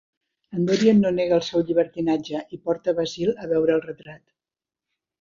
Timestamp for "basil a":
3.03-3.49